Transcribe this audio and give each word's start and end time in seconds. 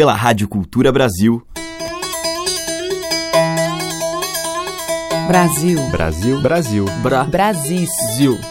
pela 0.00 0.14
Rádio 0.14 0.48
Cultura 0.48 0.90
Brasil. 0.90 1.42
Brasil. 5.28 5.78
Brasil. 5.90 6.40
Brasil. 6.40 6.86
Bra. 7.02 7.24
Brasil. 7.24 7.86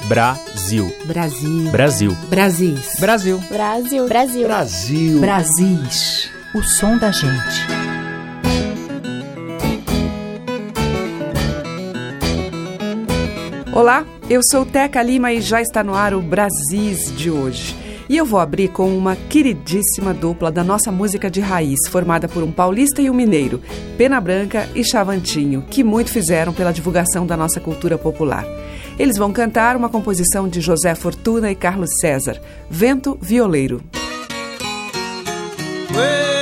Brasil. 0.08 0.86
Brasil. 1.08 1.66
Brasil. 1.72 2.16
Brasil. 2.30 2.86
Brasil. 3.00 3.40
Brasil. 3.50 4.08
Brasil. 4.08 4.48
Brasil. 4.48 5.20
Brasis. 5.22 6.30
O 6.54 6.62
som 6.62 7.00
da 7.00 7.12
gente. 7.12 7.66
Olá, 13.74 14.06
eu 14.30 14.42
sou 14.44 14.68
Teca 14.68 15.02
Lima 15.02 15.34
e 15.34 15.42
já 15.42 15.64
está 15.64 15.84
no 15.84 15.96
ar 15.96 16.14
o 16.14 16.22
Brasis 16.22 17.12
de 17.18 17.32
hoje. 17.32 17.89
E 18.10 18.18
eu 18.18 18.26
vou 18.26 18.40
abrir 18.40 18.70
com 18.70 18.98
uma 18.98 19.16
queridíssima 19.16 20.16
dupla 20.16 20.52
da 20.52 20.64
nossa 20.64 20.92
música 20.92 21.30
de 21.30 21.40
raiz, 21.40 21.78
formada 21.90 22.28
por 22.28 22.42
um 22.42 22.52
paulista 22.52 23.04
e 23.04 23.10
um 23.10 23.14
mineiro, 23.14 23.62
Pena 24.00 24.20
Branca 24.20 24.68
e 24.74 24.84
Chavantinho, 24.84 25.64
que 25.70 25.84
muito 25.84 26.10
fizeram 26.10 26.52
pela 26.52 26.74
divulgação 26.74 27.28
da 27.28 27.38
nossa 27.38 27.60
cultura 27.60 28.00
popular. 28.00 28.46
Eles 28.98 29.16
vão 29.16 29.32
cantar 29.32 29.76
uma 29.76 29.90
composição 29.90 30.50
de 30.50 30.60
José 30.60 30.96
Fortuna 30.96 31.52
e 31.52 31.56
Carlos 31.56 31.92
César, 32.02 32.42
Vento 32.68 33.16
Violeiro. 33.22 33.80
Vento 35.92 36.39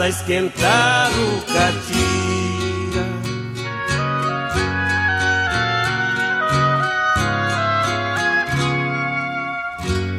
a 0.00 0.08
esquentar 0.08 1.10
o 1.10 1.42
catira. 1.52 3.04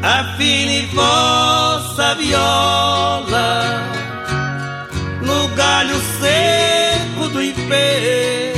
Afine 0.02 0.86
vossa 0.88 2.16
viola 2.16 3.84
no 5.22 5.48
galho 5.56 5.96
seco 6.20 7.30
do 7.30 7.42
ipê 7.42 8.54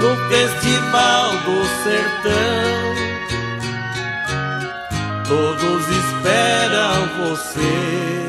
no 0.00 0.16
festival 0.28 1.30
do 1.44 1.64
sertão. 1.82 2.94
Todos 5.26 5.88
esperam 5.88 7.08
você. 7.26 8.23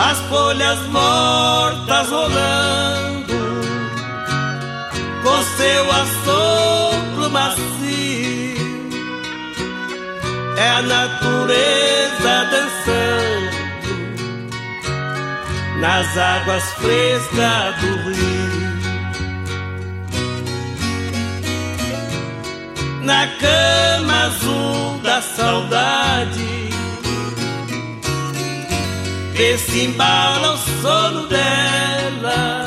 As 0.00 0.16
folhas 0.28 0.78
mortas 0.92 2.08
rolando, 2.08 3.34
com 5.24 5.42
seu 5.56 5.90
assopro 5.90 7.30
macio. 7.30 7.58
É 10.56 10.68
a 10.70 10.82
natureza 10.82 12.46
dançando 12.52 13.58
nas 15.80 16.16
águas 16.16 16.62
frescas 16.74 17.74
do 17.80 17.96
rio. 18.10 18.48
na 23.02 23.26
cama 23.40 24.26
azul 24.26 24.98
da 25.02 25.22
saudade. 25.22 26.57
Vê 29.38 29.56
se 29.56 29.84
embala 29.84 30.54
o 30.54 30.58
sono 30.82 31.28
dela. 31.28 32.64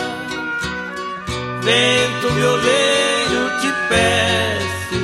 Vento 1.61 2.29
violeiro 2.33 3.59
te 3.59 3.67
peço, 3.89 5.03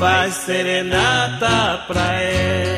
faz 0.00 0.34
serenata 0.34 1.84
pra 1.86 2.20
ela. 2.20 2.77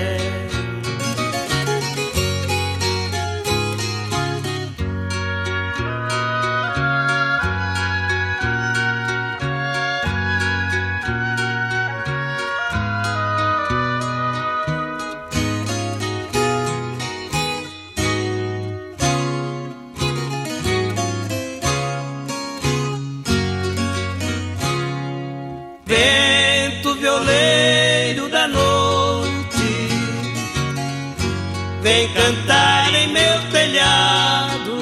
Cantar 32.14 32.94
em 32.94 33.12
meu 33.12 33.50
telhado 33.50 34.80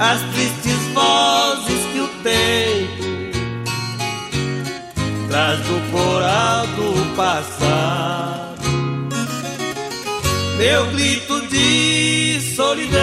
as 0.00 0.20
tristes 0.32 0.78
vozes 0.92 1.86
que 1.92 2.00
o 2.00 2.08
tempo 2.22 3.02
traz 5.28 5.58
do 5.60 5.92
coral 5.92 6.66
do 6.66 7.16
passado. 7.16 8.52
Meu 10.58 10.86
grito 10.90 11.40
de 11.48 12.40
solidão, 12.54 13.00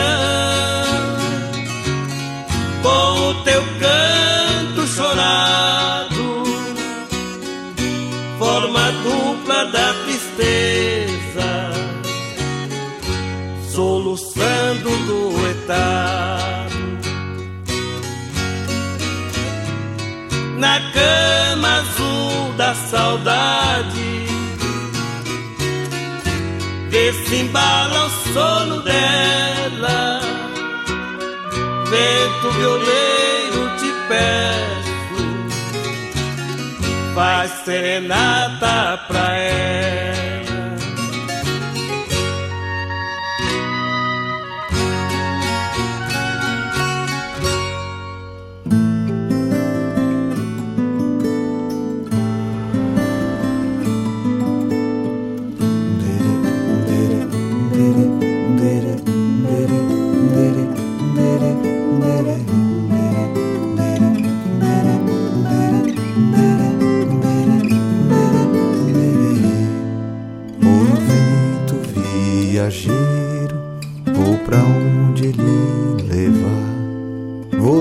com 2.83 3.29
o 3.29 3.43
teu 3.43 3.63
canto 3.79 4.87
chorado, 4.87 6.43
forma 8.37 8.91
dupla 9.03 9.65
da 9.65 9.93
Na 20.57 20.79
cama 20.93 21.77
azul 21.77 22.53
da 22.57 22.73
saudade, 22.73 24.25
vê 26.89 27.13
se 27.13 27.35
embala 27.35 28.07
o 28.07 28.09
sono 28.33 28.81
dela. 28.81 30.21
Vento 31.85 32.51
violeiro 32.57 33.69
te 33.77 33.93
peço, 34.07 35.23
faz 37.13 37.51
serenata 37.63 38.99
pra 39.07 39.37
ela. 39.37 40.08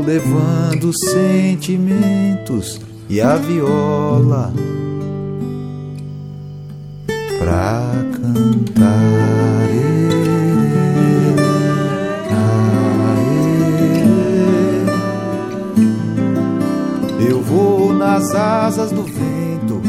Levando 0.08 0.90
sentimentos 1.10 2.80
e 3.10 3.20
a 3.20 3.36
viola 3.36 4.54
pra 7.38 7.82
cantar. 8.14 8.88
Eu 17.20 17.42
vou 17.42 17.92
nas 17.92 18.34
asas 18.34 18.90
do 18.90 19.02
vento, 19.02 19.82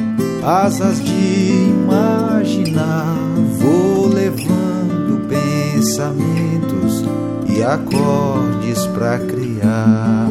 asas 0.44 1.01
de 1.01 1.69
imaginar. 1.72 3.15
Vou 3.57 4.10
levando 4.10 5.30
pensamentos 5.30 6.78
e 7.59 7.63
acordes 7.63 8.88
pra 8.88 9.19
criar. 9.19 10.29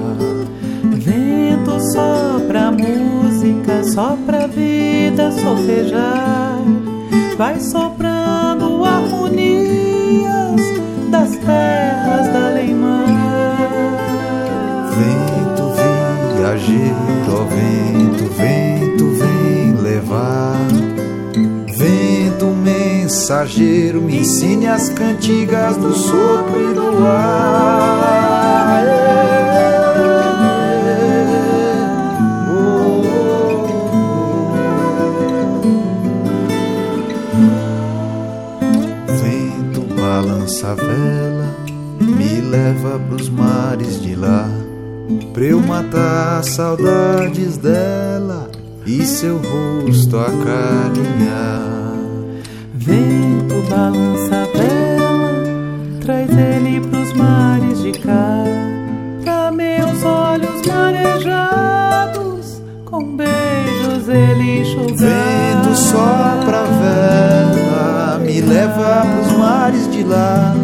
Vento 0.95 1.79
sopra 1.93 2.71
música, 2.71 3.85
sopra 3.85 4.49
vida, 4.49 5.31
solfejar. 5.33 6.59
Vai 7.37 7.61
soprando 7.61 8.83
harmonias 8.83 10.61
das 11.11 11.37
terras 11.37 12.33
da 12.33 12.49
Leimã. 12.55 13.05
Vento 14.97 15.75
viajeiro, 16.39 16.95
ó 17.31 17.45
vento, 17.45 18.25
vento 18.37 18.68
mensageiro, 23.09 24.03
me 24.03 24.19
ensine 24.19 24.67
as 24.67 24.91
cantigas 24.91 25.79
do 25.79 25.95
sopro 25.95 26.71
e 26.71 26.75
do 26.75 27.07
ar. 27.07 28.85
Vento 39.23 39.81
balança 39.95 40.73
a 40.73 40.75
vela, 40.75 41.57
me 41.99 42.43
leva 42.43 42.99
pros 43.09 43.31
mares 43.31 44.03
de 44.03 44.15
lá, 44.15 44.51
pra 45.33 45.45
eu 45.45 45.61
matar 45.61 46.45
saudades 46.45 47.57
dela 47.57 48.51
e 48.85 49.07
seu 49.07 49.39
rosto 49.39 50.19
acarinhar. 50.19 51.78
Balança 53.69 54.35
a 54.35 54.45
vela, 54.57 55.33
traz 56.01 56.31
ele 56.31 56.81
pros 56.81 57.13
mares 57.13 57.83
de 57.83 57.93
cá, 57.93 58.45
pra 59.23 59.51
meus 59.51 60.03
olhos 60.05 60.63
marejados, 60.67 62.63
com 62.85 63.17
beijos 63.17 64.09
ele 64.09 64.61
enxugar. 64.61 64.97
Vento 64.97 65.77
sopra 65.77 66.61
a 66.61 66.65
vela, 66.81 68.19
me 68.25 68.41
leva 68.41 69.05
pros 69.05 69.33
mares 69.37 69.91
de 69.93 70.03
lá, 70.05 70.55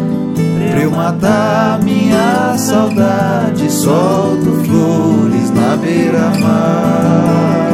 pra 0.71 0.81
eu 0.81 0.91
matar 0.91 1.79
minha 1.83 2.57
saudade, 2.57 3.71
solto 3.71 4.63
flores 4.63 5.51
na 5.51 5.75
beira-mar. 5.77 7.64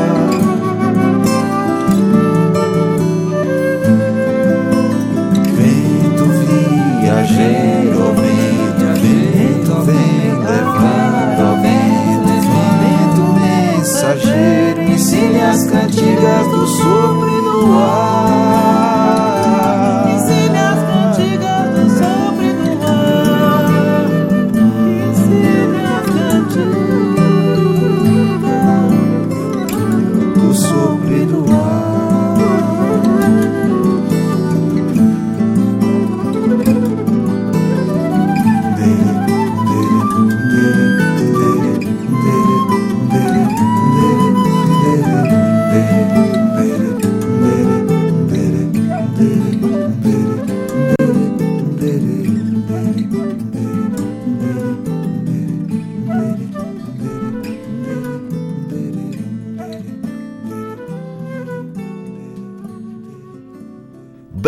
As 15.39 15.69
cantigas 15.69 16.47
do 16.47 16.67
sopro 16.67 17.29
e 17.29 17.41
do 17.41 18.10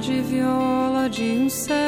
de 0.00 0.22
viola 0.22 1.08
de 1.10 1.32
um 1.32 1.48
céu. 1.50 1.79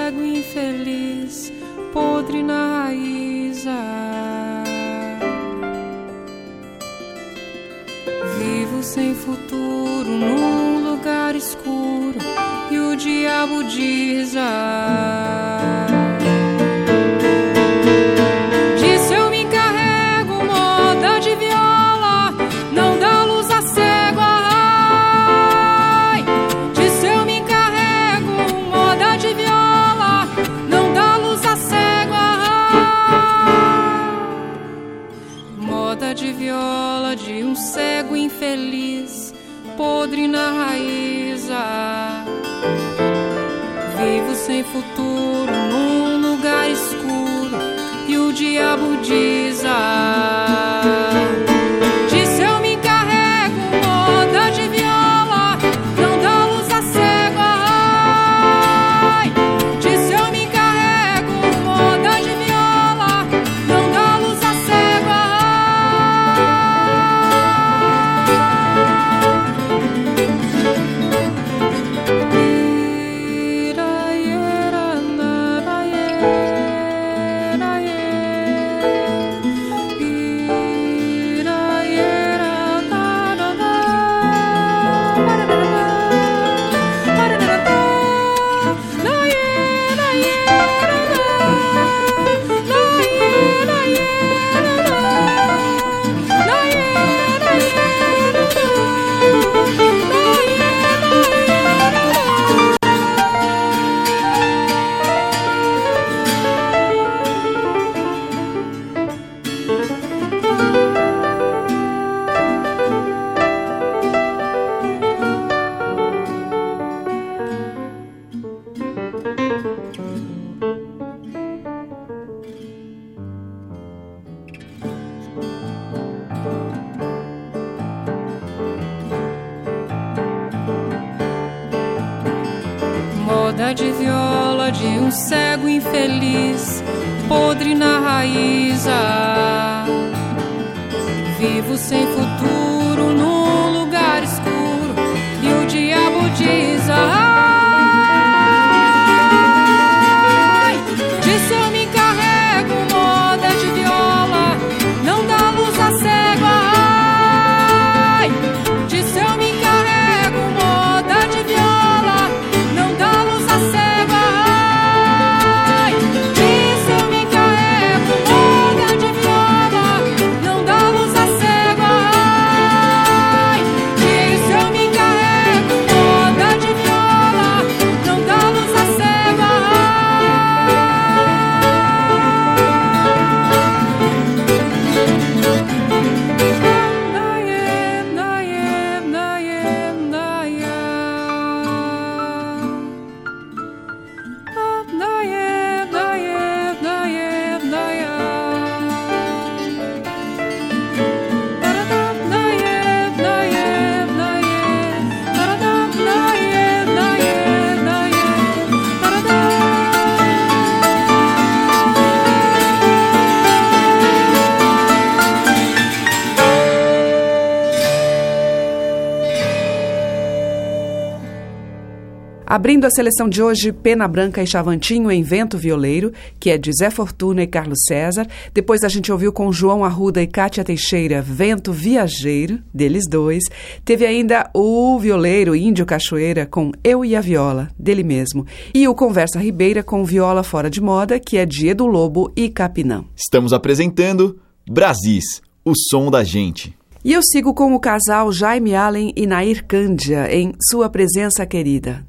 Abrindo 222.63 222.85
a 222.85 222.91
seleção 222.91 223.29
de 223.29 223.43
hoje, 223.43 223.73
Pena 223.73 224.07
Branca 224.07 224.41
e 224.41 224.47
Chavantinho 224.47 225.11
em 225.11 225.21
Vento 225.25 225.59
Violeiro, 225.59 226.13
que 226.39 226.49
é 226.49 226.57
de 226.57 226.71
Zé 226.73 226.91
Fortuna 226.91 227.43
e 227.43 227.47
Carlos 227.49 227.81
César. 227.89 228.25
Depois 228.55 228.85
a 228.85 228.89
gente 228.89 229.11
ouviu 229.11 229.33
com 229.33 229.53
João 229.53 229.85
Arruda 229.85 230.23
e 230.23 230.29
Cátia 230.29 230.63
Teixeira, 230.63 231.21
Vento 231.21 231.73
Viajeiro, 231.73 232.61
deles 232.73 233.03
dois. 233.11 233.43
Teve 233.85 234.07
ainda 234.07 234.49
o 234.55 234.97
violeiro 235.01 235.57
Índio 235.57 235.85
Cachoeira 235.85 236.47
com 236.47 236.71
Eu 236.85 237.05
e 237.05 237.17
a 237.17 237.21
Viola, 237.21 237.69
dele 237.77 238.05
mesmo. 238.05 238.47
E 238.73 238.87
o 238.87 238.95
Conversa 238.95 239.41
Ribeira 239.41 239.83
com 239.83 240.05
Viola 240.05 240.45
Fora 240.45 240.71
de 240.71 240.81
Moda, 240.81 241.19
que 241.19 241.39
é 241.39 241.45
de 241.45 241.67
Edu 241.67 241.87
Lobo 241.87 242.31
e 242.37 242.49
Capinã. 242.49 243.05
Estamos 243.17 243.53
apresentando 243.53 244.39
Brasis, 244.71 245.43
o 245.65 245.73
som 245.75 246.13
da 246.13 246.23
gente. 246.23 246.73
E 247.05 247.13
eu 247.13 247.23
sigo 247.25 247.53
com 247.55 247.75
o 247.75 247.81
casal 247.81 248.31
Jaime 248.31 248.77
Allen 248.77 249.13
e 249.17 249.27
Nair 249.27 249.67
Cândia 249.67 250.33
em 250.33 250.53
Sua 250.71 250.89
Presença 250.89 251.45
Querida. 251.45 252.07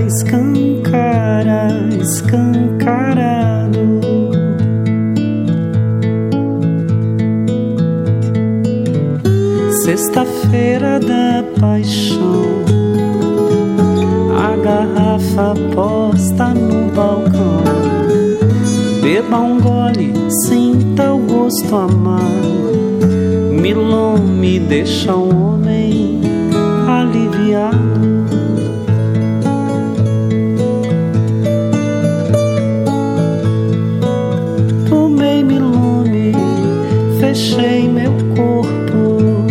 escancara, 0.00 1.68
escancarado. 2.00 4.00
Sexta-feira 9.84 10.98
da 10.98 11.44
paixão, 11.60 12.64
a 14.36 14.56
garrafa 14.56 15.54
posta 15.74 16.48
no 16.48 16.90
balcão. 16.92 17.62
Beba 19.00 19.38
um 19.38 19.60
gole, 19.60 20.12
sinta 20.46 21.12
o 21.12 21.18
gosto 21.18 21.76
amar. 21.76 22.20
Milon 23.52 24.18
me 24.18 24.58
deixa 24.58 25.14
um 25.14 25.54
homem 25.54 26.20
aliviado. 26.88 28.25
deixei 37.56 37.88
meu 37.88 38.12
corpo, 38.36 39.46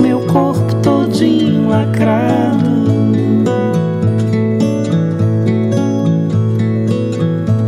meu 0.00 0.20
corpo 0.26 0.74
todinho 0.76 1.68
lacrado. 1.68 2.70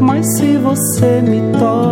Mas 0.01 0.25
se 0.37 0.57
você 0.59 1.21
me 1.23 1.41
toca, 1.59 1.84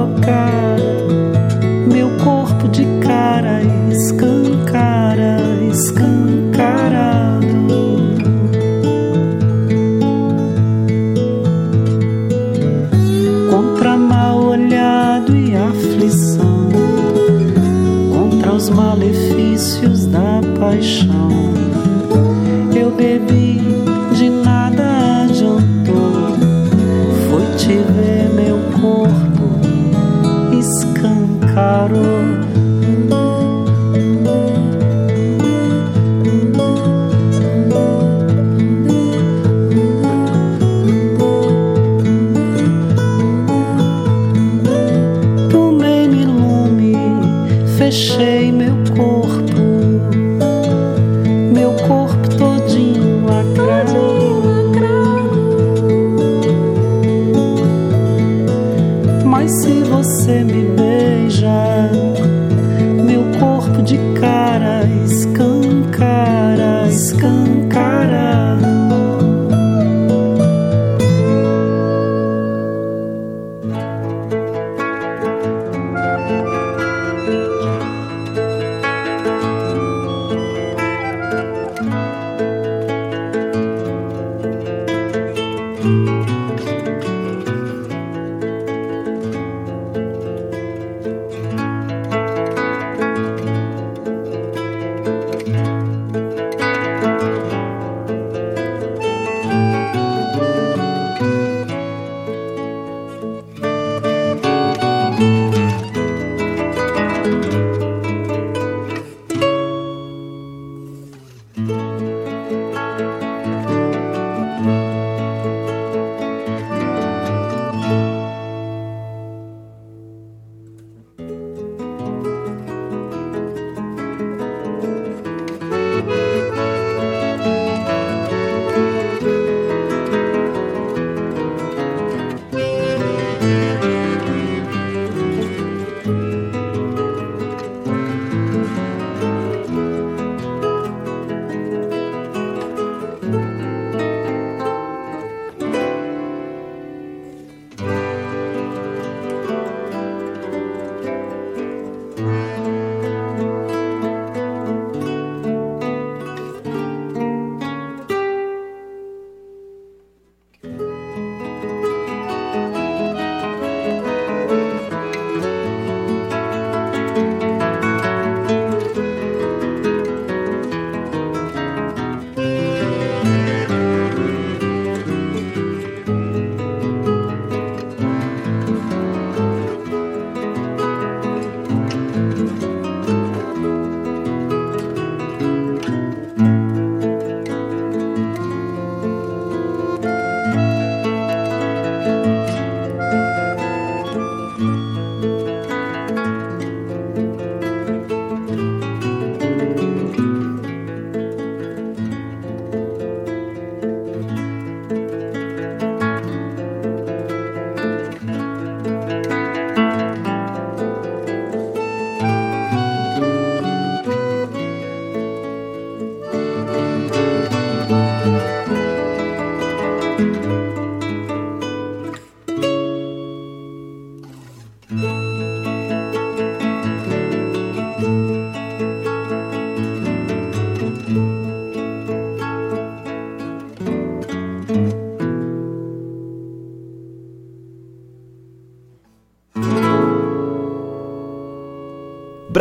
você 60.03 60.43
me 60.43 60.65
beija, 60.75 61.89
meu 63.07 63.23
corpo 63.39 63.81
de 63.83 63.97
cara 64.19 64.83
escancara, 65.05 66.89
escancara. 66.89 68.72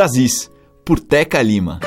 Brasis, 0.02 0.50
por 0.84 1.00
Teca 1.00 1.44
Lima. 1.44 1.80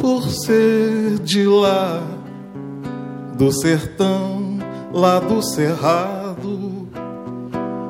Por 0.00 0.28
ser 0.28 1.20
de 1.20 1.44
lá, 1.44 2.02
do 3.36 3.52
sertão, 3.52 4.58
lá 4.92 5.20
do 5.20 5.40
cerrado, 5.40 6.07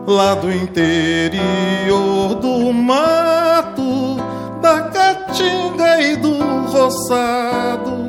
lá 0.09 0.35
do 0.35 0.51
interior 0.51 2.35
do 2.37 2.73
mato, 2.73 4.17
da 4.63 4.83
caatinga 4.83 6.01
e 6.01 6.17
do 6.17 6.33
roçado. 6.71 8.09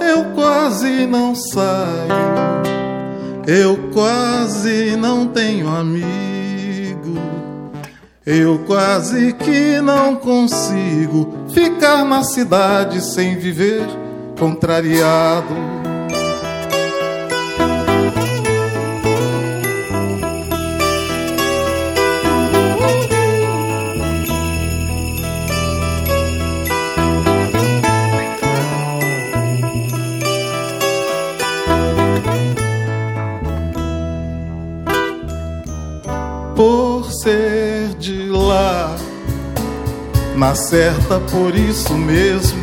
Eu 0.00 0.24
quase 0.34 1.06
não 1.06 1.34
saio, 1.34 2.62
eu 3.46 3.90
quase 3.92 4.96
não 4.96 5.28
tenho 5.28 5.68
amigo. 5.68 6.12
Eu 8.24 8.60
quase 8.66 9.32
que 9.32 9.80
não 9.80 10.14
consigo 10.14 11.34
ficar 11.52 12.04
na 12.04 12.22
cidade 12.22 13.00
sem 13.00 13.36
viver 13.36 13.84
contrariado. 14.38 15.81
Na 40.52 40.56
certa 40.56 41.18
por 41.18 41.54
isso 41.56 41.94
mesmo. 41.94 42.60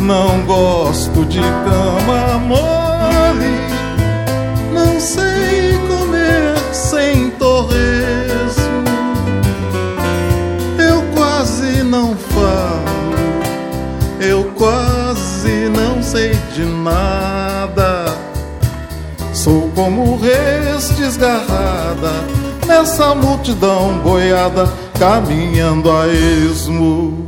Não 0.00 0.44
gosto 0.44 1.24
de 1.26 1.38
cama 1.38 2.38
mole, 2.38 3.56
não 4.72 4.98
sei 4.98 5.78
comer 5.86 6.58
sem 6.72 7.30
torresmo. 7.30 8.82
Eu 10.76 11.04
quase 11.14 11.84
não 11.84 12.16
falo, 12.16 13.38
eu 14.20 14.50
quase 14.56 15.68
não 15.68 16.02
sei 16.02 16.32
de 16.52 16.64
nada. 16.64 18.06
Sou 19.32 19.70
como 19.72 20.16
res 20.16 20.90
desgarrada 20.96 22.10
nessa 22.66 23.14
multidão 23.14 24.00
boiada 24.02 24.81
caminhando 25.02 25.90
a 25.90 26.06
esmo. 26.06 27.21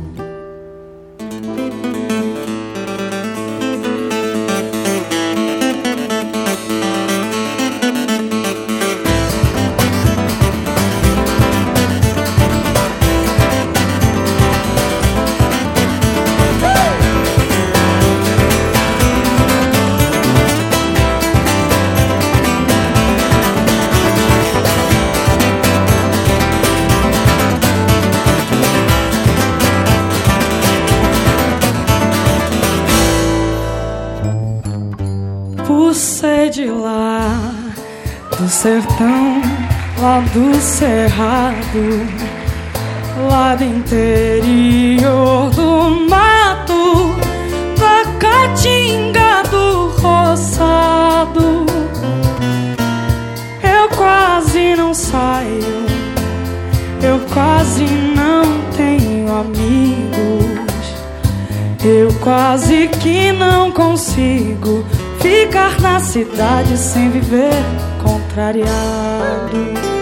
Lá, 36.81 37.53
do 38.37 38.47
sertão, 38.49 39.41
lá 39.99 40.19
do 40.33 40.55
cerrado, 40.55 42.07
lá 43.29 43.55
do 43.55 43.63
interior 43.63 45.49
do 45.51 46.07
mato, 46.09 47.15
da 47.79 48.11
caatinga 48.19 49.43
do 49.49 49.87
roçado. 50.01 51.65
Eu 53.63 53.89
quase 53.95 54.75
não 54.75 54.93
saio, 54.93 55.85
eu 57.01 57.19
quase 57.33 57.85
não 57.85 58.61
tenho 58.75 59.31
amigos. 59.31 60.05
Eu 61.87 62.11
quase 62.15 62.87
que 62.87 63.31
não 63.31 63.71
consigo 63.71 64.83
ficar 65.25 65.81
na 65.81 65.99
cidade 65.99 66.77
sem 66.77 67.09
viver 67.09 67.63
contrariado. 68.03 69.94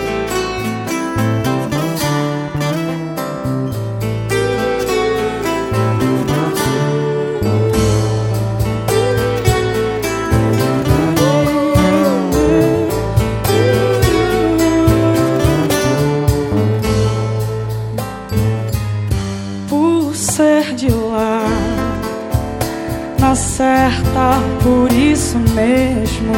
Isso 25.33 25.39
mesmo 25.55 26.33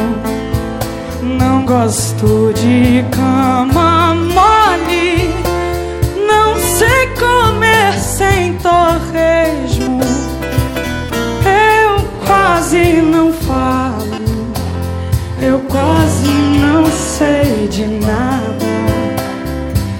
não 1.38 1.66
gosto 1.66 2.52
de 2.54 3.04
cama 3.10 4.14
mole, 4.14 5.34
não 6.26 6.56
sei 6.56 7.06
comer 7.08 7.92
sem 7.98 8.54
torresmo. 8.54 10.00
Eu 11.44 12.08
quase 12.26 13.02
não 13.02 13.32
falo, 13.32 14.16
eu 15.42 15.58
quase 15.68 16.30
não 16.60 16.86
sei 16.86 17.68
de 17.68 17.86
nada. 17.86 18.66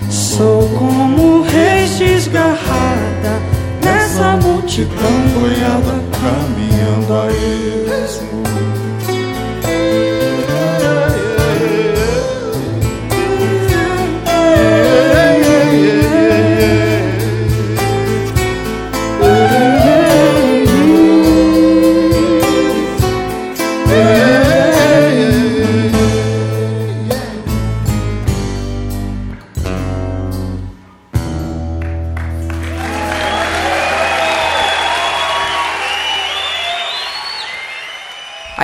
Sou 0.09 0.69
como 0.71 1.43
reis 1.43 1.99
desgarrada 1.99 3.41
nessa 3.83 4.37
multidão 4.37 5.13
boiada 5.35 6.03
caminhando 6.19 7.15
a 7.15 7.33
esmo. 7.33 8.26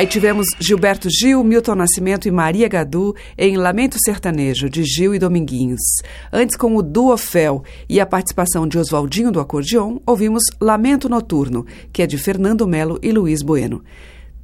Aí 0.02 0.06
tivemos 0.08 0.48
Gilberto 0.58 1.06
Gil, 1.08 1.44
Milton 1.44 1.76
Nascimento 1.76 2.26
e 2.26 2.30
Maria 2.32 2.66
Gadu 2.66 3.14
em 3.38 3.56
Lamento 3.56 3.96
Sertanejo, 4.04 4.68
de 4.68 4.82
Gil 4.82 5.14
e 5.14 5.18
Dominguinhos. 5.20 5.80
Antes, 6.32 6.56
com 6.56 6.74
o 6.74 6.82
Duofel 6.82 7.62
e 7.88 8.00
a 8.00 8.04
participação 8.04 8.66
de 8.66 8.76
Oswaldinho 8.78 9.30
do 9.30 9.38
acordeon, 9.38 10.00
ouvimos 10.04 10.42
Lamento 10.60 11.08
Noturno, 11.08 11.64
que 11.92 12.02
é 12.02 12.06
de 12.08 12.18
Fernando 12.18 12.66
Melo 12.66 12.98
e 13.00 13.12
Luiz 13.12 13.42
Bueno. 13.42 13.80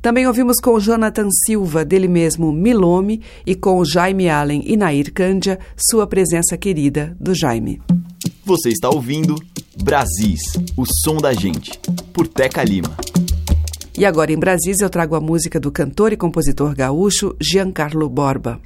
Também 0.01 0.29
ouvimos 0.29 0.61
com 0.63 0.79
Jonathan 0.79 1.29
Silva, 1.45 1.85
dele 1.85 2.07
mesmo 2.07 2.53
Milome, 2.53 3.21
e 3.45 3.57
com 3.57 3.85
Jaime 3.85 4.29
Allen 4.29 4.63
e 4.65 4.77
Nair 4.77 5.13
Cândia, 5.13 5.59
sua 5.91 6.07
presença 6.07 6.57
querida 6.57 7.17
do 7.19 7.35
Jaime. 7.35 7.83
Você 8.45 8.69
está 8.69 8.89
ouvindo 8.89 9.35
Brasis, 9.83 10.41
o 10.77 10.85
som 11.03 11.17
da 11.17 11.33
gente, 11.33 11.73
por 12.13 12.29
Teca 12.29 12.63
Lima. 12.63 12.97
E 13.99 14.07
agora 14.07 14.31
em 14.31 14.39
Brasília 14.39 14.85
eu 14.85 14.89
trago 14.89 15.17
a 15.17 15.21
música 15.21 15.59
do 15.59 15.73
cantor 15.73 16.13
e 16.13 16.17
compositor 16.17 16.73
gaúcho 16.73 17.35
Giancarlo 17.41 18.09
Borba. 18.09 18.61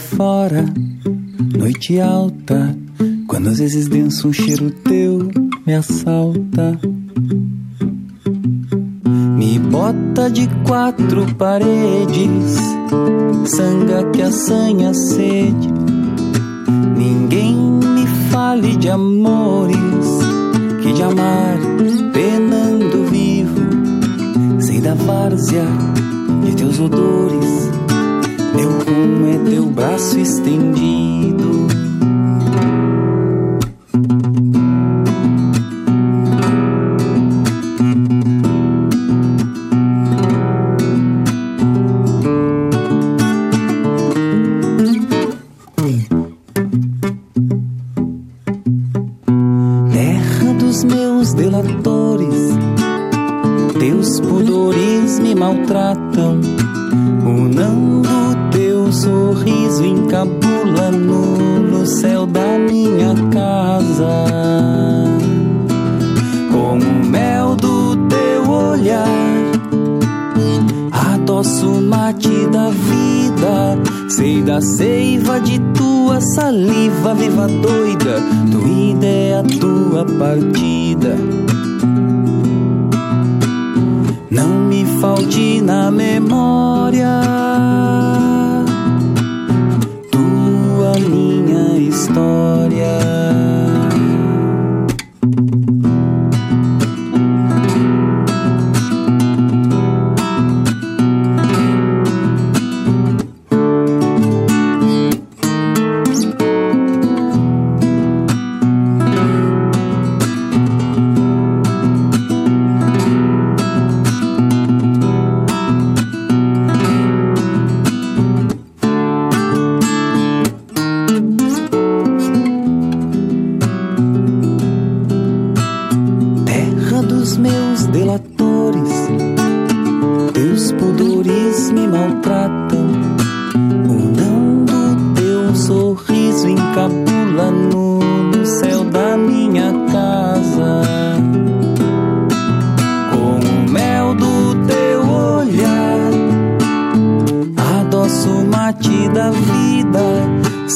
Fora, 0.00 0.64
noite 1.56 2.00
alta. 2.00 2.76
Quando 3.28 3.48
às 3.48 3.58
vezes 3.58 3.86
denso 3.86 4.28
um 4.28 4.32
cheiro 4.32 4.70
teu 4.70 5.30
me 5.66 5.74
assalta. 5.74 6.78
Me 9.36 9.58
bota 9.58 10.28
de 10.30 10.48
quatro 10.66 11.26
paredes. 11.36 12.56
Sanga 13.46 14.10
que 14.10 14.22
assanha 14.22 14.90
a 14.90 14.94
sede. 14.94 15.68
Ninguém 16.96 17.54
me 17.56 18.06
fale 18.30 18.76
de 18.76 18.88
amores 18.88 19.78
que 20.82 20.92
de 20.92 21.02
amar 21.02 21.58
penando 22.12 23.04
vivo 23.10 23.60
sei 24.60 24.80
da 24.80 24.94
várzea 24.94 25.66
de 26.44 26.54
teus 26.56 26.78
odores 26.78 27.69
meu 28.60 28.68
rumo 28.68 29.26
é 29.26 29.50
teu 29.50 29.64
braço 29.64 30.18
estendido 30.18 31.49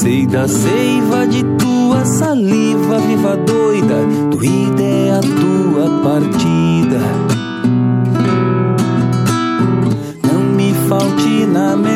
Sei 0.05 0.27
da 0.27 0.47
seiva 0.47 1.27
de 1.27 1.43
tua 1.57 2.05
saliva, 2.05 2.99
viva 2.99 3.38
doida, 3.38 4.05
doida 4.31 4.83
é 4.83 5.11
a 5.12 5.21
tua 5.21 6.03
partida. 6.03 7.01
Não 10.31 10.43
me 10.55 10.75
falte 10.90 11.47
na 11.47 11.75
mente 11.75 11.93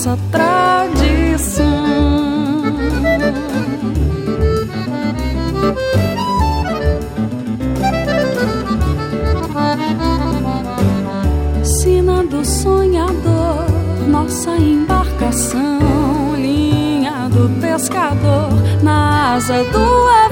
nossa 0.00 0.18
tradição. 0.32 1.84
Sina 11.62 12.24
do 12.24 12.42
sonhador, 12.46 13.66
nossa 14.08 14.56
embarcação, 14.56 15.60
linha 16.34 17.28
do 17.28 17.50
pescador, 17.60 18.48
na 18.82 19.34
asa 19.34 19.64
do 19.64 20.29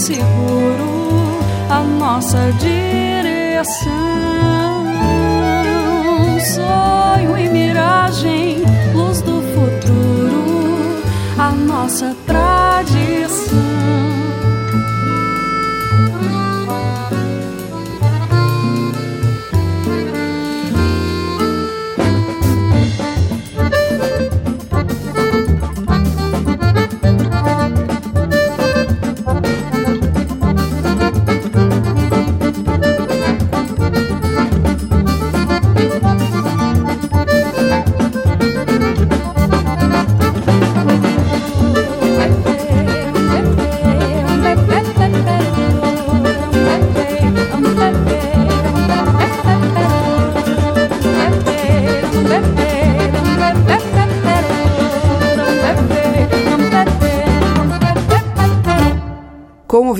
seguro 0.00 1.40
a 1.68 1.82
nossa 1.82 2.52
direção. 2.58 3.90
Sonho 6.54 7.36
e 7.38 7.48
miragem, 7.48 8.62
luz 8.94 9.20
do 9.20 9.42
futuro, 9.42 11.02
a 11.38 11.52
nossa 11.52 12.16
trajetória 12.26 12.49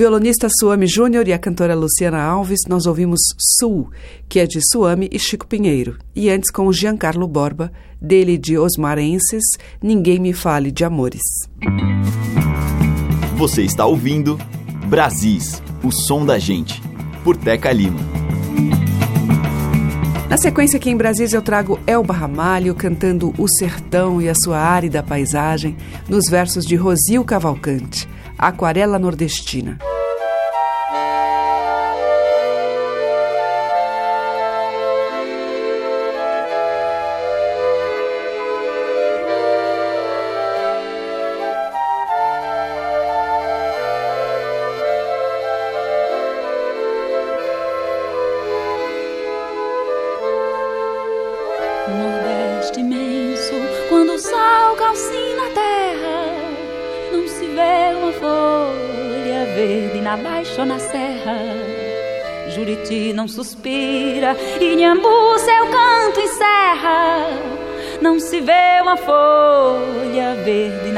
violonista 0.01 0.49
Suame 0.59 0.87
Júnior 0.87 1.29
e 1.29 1.33
a 1.35 1.39
cantora 1.39 1.75
Luciana 1.75 2.23
Alves, 2.23 2.61
nós 2.67 2.87
ouvimos 2.87 3.21
Sul, 3.59 3.91
que 4.31 4.41
é 4.41 4.47
de 4.47 4.59
Suame 4.73 5.11
e 5.13 5.19
Chico 5.19 5.47
Pinheiro. 5.47 5.99
E 6.17 6.31
antes 6.31 6.51
com 6.51 6.67
o 6.67 6.73
Giancarlo 6.73 7.29
Borba, 7.29 7.71
dele 8.01 8.39
de 8.39 8.57
Osmarenses, 8.57 9.43
Ninguém 9.83 10.19
Me 10.19 10.33
Fale 10.33 10.71
de 10.71 10.87
Amores. 10.87 11.21
Você 13.37 13.61
está 13.61 13.85
ouvindo 13.85 14.39
Brasis, 14.87 15.63
o 15.85 15.91
som 15.91 16.25
da 16.25 16.39
gente, 16.39 16.81
por 17.23 17.37
Teca 17.37 17.71
Lima. 17.71 18.01
Na 20.31 20.39
sequência 20.39 20.79
aqui 20.79 20.89
em 20.89 20.97
Brasília 20.97 21.37
eu 21.37 21.43
trago 21.43 21.79
Elba 21.87 22.15
Ramalho 22.15 22.75
cantando 22.75 23.35
O 23.37 23.47
Sertão 23.47 24.23
e 24.23 24.31
a 24.31 24.35
sua 24.35 24.59
árida 24.59 25.03
paisagem 25.03 25.77
nos 26.09 26.25
versos 26.31 26.65
de 26.65 26.75
Rosil 26.75 27.23
Cavalcante, 27.23 28.09
Aquarela 28.43 28.99
Nordestina. 28.99 29.77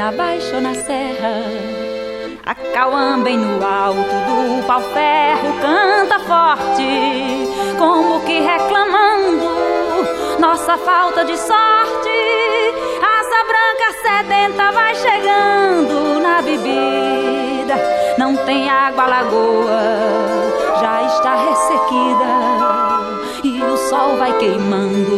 Ou 0.05 0.61
na 0.61 0.73
serra. 0.75 1.45
A 2.45 2.53
Cauã 2.53 3.21
bem 3.23 3.37
no 3.37 3.65
alto 3.65 3.97
do 3.99 4.67
pau-ferro 4.67 5.53
canta 5.61 6.19
forte, 6.19 7.47
como 7.77 8.19
que 8.25 8.41
reclamando 8.41 9.45
nossa 10.39 10.77
falta 10.77 11.23
de 11.23 11.37
sorte. 11.37 12.09
Asa 13.01 13.43
branca 13.47 13.93
sedenta 14.01 14.71
vai 14.73 14.93
chegando 14.93 16.19
na 16.19 16.41
bebida. 16.41 17.75
Não 18.17 18.35
tem 18.45 18.69
água, 18.69 19.05
a 19.05 19.07
lagoa 19.07 19.81
já 20.81 21.01
está 21.03 21.35
ressequida. 21.35 22.33
E 23.41 23.61
o 23.61 23.77
sol 23.77 24.17
vai 24.17 24.37
queimando 24.37 25.12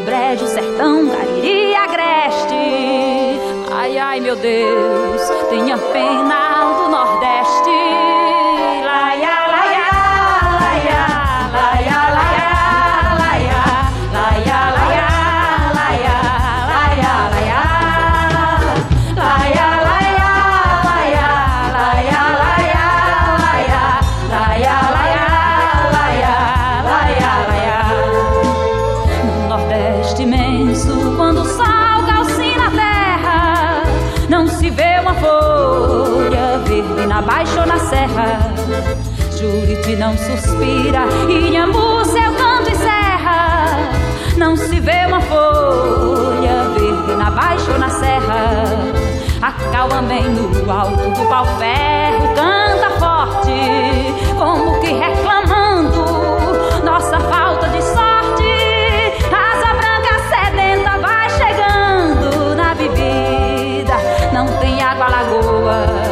Ai, 4.15 4.21
meu 4.21 4.37
Deus, 4.37 5.21
tenha 5.49 5.77
pena 5.77 6.54
não 40.05 40.15
suspira 40.19 41.07
e 41.27 41.49
Nhambu 41.49 42.05
seu 42.05 42.31
canto 42.35 42.69
encerra. 42.69 43.89
Não 44.37 44.55
se 44.55 44.79
vê 44.79 45.03
uma 45.07 45.19
folha 45.19 46.69
verde 46.77 47.15
na 47.15 47.31
baixa 47.31 47.71
ou 47.71 47.79
na 47.79 47.89
serra. 47.89 48.53
A 49.41 50.01
bem 50.03 50.29
no 50.29 50.71
alto 50.71 51.09
do 51.09 51.27
pau-ferro 51.27 52.35
canta 52.35 52.89
forte, 52.99 53.51
como 54.37 54.79
que 54.79 54.93
reclamando 54.93 56.05
nossa 56.83 57.19
falta 57.21 57.67
de 57.69 57.81
sorte. 57.81 58.45
Asa 59.33 59.73
branca 59.73 60.19
sedenta 60.29 60.99
vai 60.99 61.29
chegando 61.31 62.55
na 62.55 62.75
bebida. 62.75 63.95
Não 64.31 64.45
tem 64.59 64.83
água, 64.83 65.07
lagoa 65.07 66.04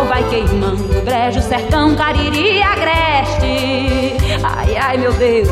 sol 0.00 0.06
vai 0.06 0.22
queimando 0.28 1.02
brejo, 1.02 1.40
sertão, 1.42 1.94
cariri, 1.94 2.62
agreste. 2.62 4.16
Ai, 4.42 4.76
ai, 4.76 4.96
meu 4.96 5.12
Deus, 5.12 5.48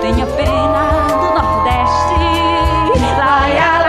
tenha 0.00 0.26
pena 0.26 1.06
do 1.08 1.34
Nordeste. 1.34 2.16
Laia, 3.18 3.18
laia, 3.18 3.78
laia, 3.78 3.85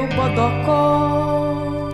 meu 0.00 0.06
bodocó. 0.08 1.90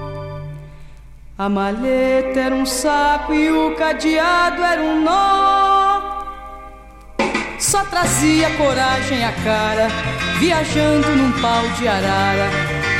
A 1.39 1.49
malheta 1.49 2.41
era 2.41 2.55
um 2.55 2.65
saco 2.65 3.35
e 3.35 3.51
o 3.51 3.75
cadeado 3.75 4.63
era 4.63 4.81
um 4.81 5.03
nó. 5.03 6.25
Só 7.59 7.85
trazia 7.85 8.51
coragem 8.51 9.25
à 9.25 9.33
cara, 9.33 9.89
viajando 10.39 11.09
num 11.17 11.33
pau 11.41 11.63
de 11.79 11.89
arara. 11.89 12.51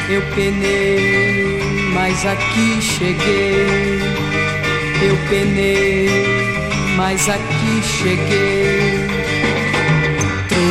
Eu 0.09 0.23
penei, 0.35 1.61
mas 1.95 2.27
aqui 2.27 2.81
cheguei. 2.83 4.01
Eu 5.03 5.17
penei, 5.29 6.09
mas 6.97 7.29
aqui 7.29 7.83
cheguei. 7.83 8.86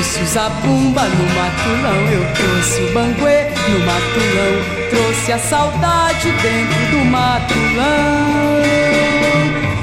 Trouxe 0.06 0.22
o 0.22 0.26
zabumba 0.28 1.02
no 1.02 1.26
matulão, 1.34 1.98
eu 2.12 2.24
trouxe 2.36 2.80
o 2.82 2.94
banguê 2.94 3.48
no 3.70 3.80
matulão, 3.80 4.54
trouxe 4.92 5.32
a 5.32 5.40
saudade 5.40 6.32
dentro 6.44 6.92
do 6.92 7.06
matulão. 7.06 8.62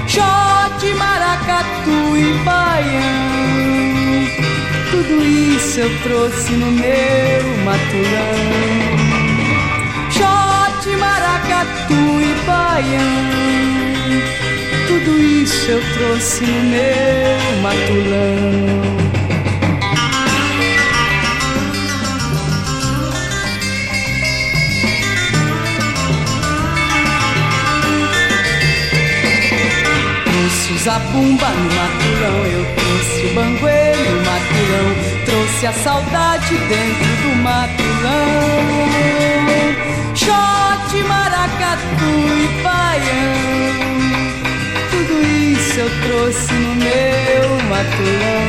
Xote, 0.07 0.95
maracatu 0.95 2.17
e 2.17 2.35
baião, 2.45 4.29
tudo 4.93 5.25
isso 5.25 5.81
eu 5.81 5.91
trouxe 6.05 6.53
no 6.53 6.71
meu 6.71 7.43
matulão. 7.65 8.39
Xote, 10.09 10.97
maracatu 10.99 12.23
e 12.23 12.35
baião, 12.47 13.23
tudo 14.87 15.19
isso 15.21 15.69
eu 15.69 15.83
trouxe 15.95 16.45
no 16.45 16.63
meu 16.71 17.61
matulão. 17.61 19.02
Zabumba 30.85 31.49
no 31.49 31.71
matulão, 31.77 32.45
eu 32.45 32.65
trouxe 32.75 33.27
o 33.27 33.35
banguê 33.35 33.95
no 34.11 34.17
matulão, 34.25 34.89
trouxe 35.25 35.67
a 35.67 35.73
saudade 35.73 36.57
dentro 36.57 37.11
do 37.23 37.37
matulão. 37.37 38.53
Xote, 40.15 41.05
maracatu 41.05 42.11
e 42.37 42.49
baião, 42.65 43.37
tudo 44.91 45.25
isso 45.25 45.79
eu 45.79 45.91
trouxe 46.03 46.53
no 46.53 46.75
meu 46.75 47.49
matulão. 47.71 48.45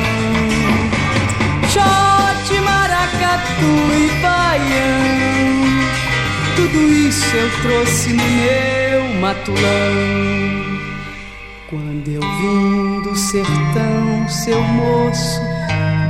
Xote, 1.69 2.59
maracatu 2.61 3.71
e 3.95 4.09
tudo 4.21 4.73
Tudo 6.55 6.93
isso 6.93 7.35
eu 7.35 7.49
trouxe 7.61 8.09
no 8.13 8.23
meu 8.23 9.21
matulão. 9.21 10.62
Quando 11.73 12.07
eu 12.07 12.21
vim 12.21 13.01
do 13.01 13.15
sertão, 13.15 14.29
seu 14.29 14.61
moço, 14.61 15.41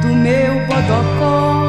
do 0.02 0.14
meu 0.14 0.56
bodocó. 0.68 1.63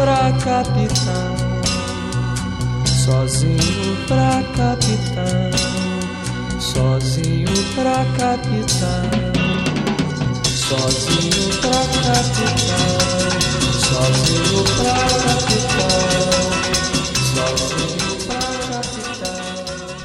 Pra 0.00 0.32
capital. 0.42 1.36
Sozinho 2.86 3.96
pra 4.08 4.42
capital, 4.56 5.50
sozinho 6.58 7.52
pra 7.74 8.04
capital, 8.16 9.04
sozinho 10.44 11.48
pra 11.60 11.80
capital, 12.06 12.98
sozinho 13.78 14.64
pra 14.76 14.96
capital, 15.24 15.90
sozinho. 17.34 17.99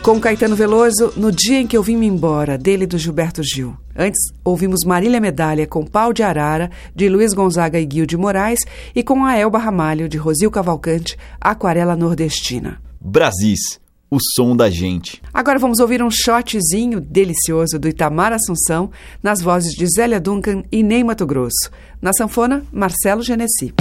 Com 0.05 0.21
Caetano 0.21 0.55
Veloso, 0.55 1.11
No 1.17 1.31
Dia 1.31 1.59
em 1.59 1.65
que 1.65 1.75
eu 1.75 1.81
vim 1.81 1.97
me 1.97 2.05
embora, 2.05 2.59
dele 2.59 2.85
do 2.85 2.95
Gilberto 2.95 3.41
Gil. 3.41 3.75
Antes, 3.95 4.21
ouvimos 4.43 4.85
Marília 4.85 5.19
Medalha 5.19 5.65
com 5.65 5.83
Pau 5.83 6.13
de 6.13 6.21
Arara, 6.21 6.69
de 6.95 7.09
Luiz 7.09 7.33
Gonzaga 7.33 7.79
e 7.79 7.85
Guil 7.87 8.05
de 8.05 8.15
Moraes, 8.15 8.59
e 8.93 9.01
com 9.01 9.25
a 9.25 9.35
Elba 9.35 9.57
Ramalho, 9.57 10.07
de 10.07 10.15
Rosil 10.15 10.51
Cavalcante, 10.51 11.17
Aquarela 11.41 11.95
Nordestina. 11.95 12.79
Brasis, 13.01 13.79
o 14.11 14.19
som 14.35 14.55
da 14.55 14.69
gente. 14.69 15.23
Agora 15.33 15.57
vamos 15.57 15.79
ouvir 15.79 16.03
um 16.03 16.11
shotzinho 16.11 17.01
delicioso 17.01 17.79
do 17.79 17.89
Itamar 17.89 18.31
Assunção, 18.31 18.91
nas 19.23 19.41
vozes 19.41 19.71
de 19.71 19.87
Zélia 19.87 20.19
Duncan 20.19 20.61
e 20.71 20.83
Ney 20.83 21.03
Mato 21.03 21.25
Grosso. 21.25 21.71
Na 21.99 22.13
sanfona, 22.13 22.63
Marcelo 22.71 23.23
Genesi. 23.23 23.73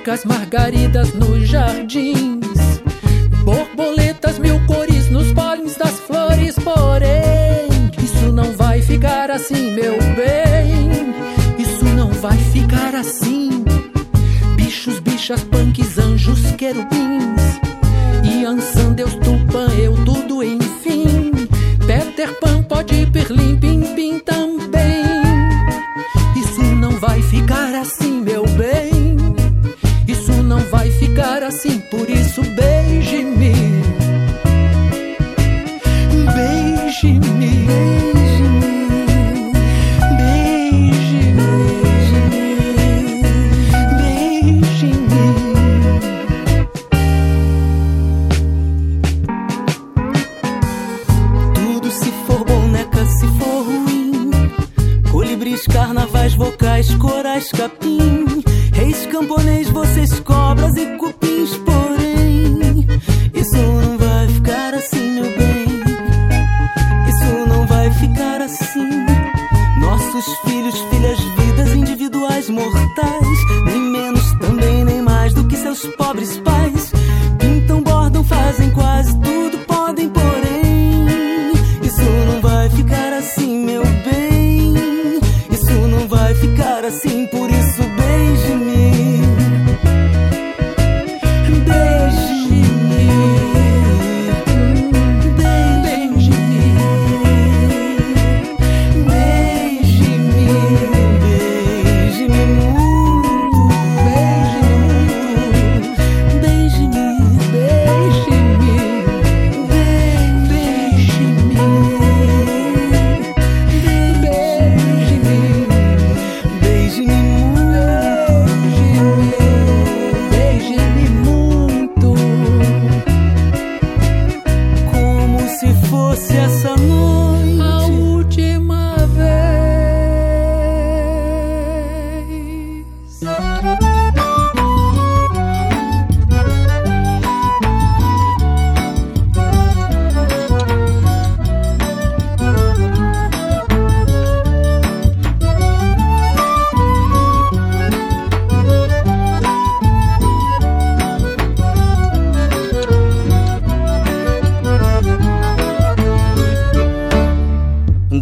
Brancas 0.00 0.24
margaridas 0.24 1.12
nos 1.12 1.46
jardins, 1.46 2.80
borboletas 3.44 4.38
mil 4.38 4.58
cores 4.66 5.10
nos 5.10 5.30
pólenes 5.32 5.76
das 5.76 5.92
flores, 6.00 6.54
porém, 6.56 7.68
isso 8.02 8.32
não 8.32 8.50
vai 8.52 8.80
ficar 8.80 9.30
assim, 9.30 9.72
meu 9.72 9.98
bem, 10.14 11.14
isso 11.58 11.84
não 11.84 12.10
vai 12.12 12.36
ficar 12.36 12.94
assim. 12.94 13.62
Bichos, 14.56 15.00
bichas, 15.00 15.44
punks, 15.44 15.98
anjos, 15.98 16.50
querubins, 16.52 17.60
Yansan, 18.24 18.92
Deus, 18.92 19.14
Tupã, 19.16 19.68
eu 19.78 19.94
tudo, 20.04 20.42
enfim. 20.42 21.30
Peter 21.86 22.32
Pan 22.40 22.62
pode 22.62 23.06
pirlim, 23.06 23.56
pim, 23.56 23.82
pim 23.94 24.18
ficar 31.10 31.42
assim, 31.42 31.80
por 31.90 32.08
isso 32.08 32.42
beije-me. 32.42 33.52
Beije-me. 36.34 37.89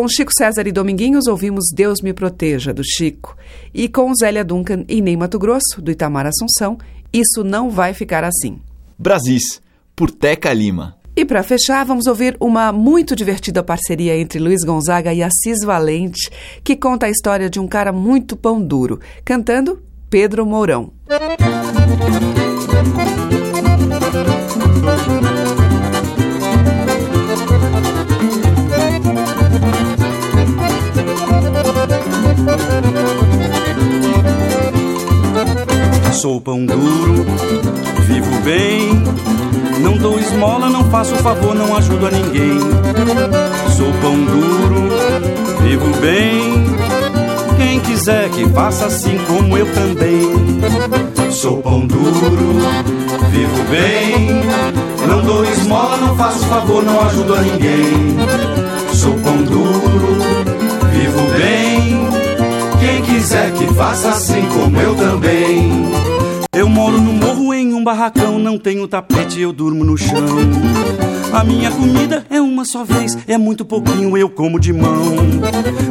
Com 0.00 0.08
Chico 0.08 0.32
César 0.34 0.66
e 0.66 0.72
Dominguinhos 0.72 1.26
ouvimos 1.26 1.66
Deus 1.74 2.00
Me 2.00 2.14
Proteja, 2.14 2.72
do 2.72 2.82
Chico. 2.82 3.36
E 3.74 3.86
com 3.86 4.10
Zélia 4.14 4.42
Duncan 4.42 4.82
e 4.88 5.02
Ney 5.02 5.14
Mato 5.14 5.38
Grosso, 5.38 5.82
do 5.82 5.90
Itamar 5.90 6.24
Assunção, 6.24 6.78
Isso 7.12 7.44
Não 7.44 7.68
Vai 7.68 7.92
Ficar 7.92 8.24
Assim. 8.24 8.62
Brasis, 8.98 9.60
por 9.94 10.10
Teca 10.10 10.54
Lima. 10.54 10.96
E 11.14 11.22
para 11.22 11.42
fechar, 11.42 11.84
vamos 11.84 12.06
ouvir 12.06 12.34
uma 12.40 12.72
muito 12.72 13.14
divertida 13.14 13.62
parceria 13.62 14.16
entre 14.16 14.38
Luiz 14.38 14.64
Gonzaga 14.64 15.12
e 15.12 15.22
Assis 15.22 15.62
Valente, 15.62 16.30
que 16.64 16.76
conta 16.76 17.04
a 17.04 17.10
história 17.10 17.50
de 17.50 17.60
um 17.60 17.68
cara 17.68 17.92
muito 17.92 18.38
pão 18.38 18.58
duro, 18.58 19.00
cantando 19.22 19.82
Pedro 20.08 20.46
Mourão. 20.46 20.94
Sou 36.20 36.38
pão 36.38 36.66
duro, 36.66 37.24
vivo 38.06 38.40
bem. 38.44 38.90
Não 39.80 39.96
dou 39.96 40.20
esmola, 40.20 40.68
não 40.68 40.84
faço 40.90 41.14
favor, 41.14 41.54
não 41.54 41.74
ajudo 41.74 42.08
a 42.08 42.10
ninguém. 42.10 42.60
Sou 43.74 43.90
pão 44.02 44.22
duro, 44.26 45.62
vivo 45.62 45.86
bem. 45.98 46.66
Quem 47.56 47.80
quiser 47.80 48.28
que 48.28 48.46
faça 48.50 48.84
assim 48.84 49.18
como 49.26 49.56
eu 49.56 49.64
também. 49.72 51.32
Sou 51.32 51.56
pão 51.62 51.86
duro, 51.86 52.60
vivo 53.30 53.62
bem. 53.70 54.42
Não 55.08 55.22
dou 55.22 55.42
esmola, 55.42 55.96
não 55.96 56.14
faço 56.16 56.44
favor, 56.44 56.84
não 56.84 57.00
ajudo 57.00 57.34
a 57.34 57.40
ninguém. 57.40 58.18
Sou 58.92 59.14
pão 59.20 59.38
duro, 59.38 60.18
vivo 60.92 61.22
bem. 61.38 62.10
Quem 62.78 63.00
quiser 63.00 63.52
que 63.52 63.66
faça 63.72 64.10
assim 64.10 64.46
como 64.52 64.78
eu 64.78 64.94
também. 64.94 65.39
Barracão, 67.90 68.38
não 68.38 68.56
tenho 68.56 68.86
tapete, 68.86 69.40
eu 69.40 69.52
durmo 69.52 69.84
no 69.84 69.98
chão. 69.98 70.24
A 71.32 71.42
minha 71.42 71.72
comida 71.72 72.24
é 72.30 72.40
uma 72.40 72.64
só 72.64 72.84
vez, 72.84 73.18
é 73.26 73.36
muito 73.36 73.64
pouquinho, 73.64 74.16
eu 74.16 74.30
como 74.30 74.60
de 74.60 74.72
mão. 74.72 75.16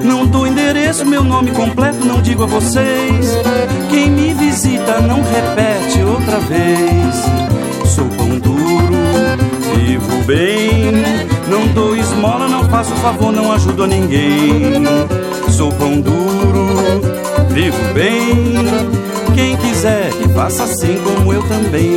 Não 0.01 0.25
dou 0.25 0.47
endereço, 0.47 1.05
meu 1.05 1.25
nome 1.25 1.51
completo, 1.51 2.05
não 2.05 2.21
digo 2.21 2.43
a 2.43 2.45
vocês. 2.45 3.33
Quem 3.89 4.09
me 4.11 4.33
visita 4.33 5.01
não 5.01 5.21
repete 5.21 6.01
outra 6.01 6.39
vez. 6.39 7.15
Sou 7.93 8.05
pão 8.05 8.39
duro, 8.39 8.95
vivo 9.75 10.23
bem. 10.23 11.03
Não 11.49 11.67
dou 11.73 11.97
esmola, 11.97 12.47
não 12.47 12.63
faço 12.69 12.95
favor, 12.95 13.33
não 13.33 13.51
ajudo 13.51 13.83
a 13.83 13.87
ninguém. 13.87 14.85
Sou 15.49 15.69
pão 15.73 15.99
duro, 15.99 17.01
vivo 17.49 17.93
bem. 17.93 19.18
Quem 19.39 19.55
quiser 19.55 20.11
que 20.11 20.27
faça 20.33 20.65
assim 20.65 20.99
como 21.01 21.31
eu 21.31 21.41
também. 21.43 21.89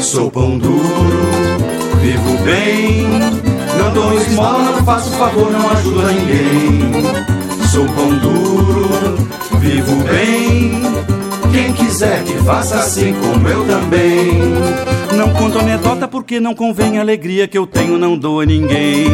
Sou 0.00 0.30
pão 0.30 0.56
duro, 0.56 0.80
vivo 2.00 2.38
bem. 2.42 3.06
Não 3.78 3.92
dou 3.92 4.14
esmola, 4.14 4.64
não 4.64 4.82
faço 4.82 5.10
favor, 5.10 5.52
não 5.52 5.70
ajudo 5.72 6.00
a 6.00 6.10
ninguém. 6.10 6.90
Sou 7.70 7.84
pão 7.84 8.16
duro, 8.16 9.14
vivo 9.60 9.94
bem. 10.04 10.80
Quem 11.52 11.70
quiser 11.74 12.24
que 12.24 12.38
faça 12.38 12.76
assim 12.76 13.12
como 13.12 13.46
eu 13.46 13.66
também. 13.66 14.40
Não 15.14 15.34
conto 15.34 15.58
anedota 15.58 16.08
porque 16.08 16.40
não 16.40 16.54
convém 16.54 16.96
a 16.96 17.02
alegria 17.02 17.46
que 17.46 17.58
eu 17.58 17.66
tenho, 17.66 17.98
não 17.98 18.16
dou 18.16 18.40
a 18.40 18.46
ninguém. 18.46 19.06